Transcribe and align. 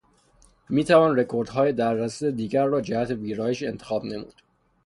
می 0.69 0.83
توان 0.83 1.15
رکوردهای 1.17 1.73
در 1.73 1.97
دسترس 1.97 2.33
دیگر 2.33 2.65
را 2.65 2.81
جهت 2.81 3.11
ویرایش 3.11 3.63
انتخاب 3.63 4.05
نمود. 4.05 4.41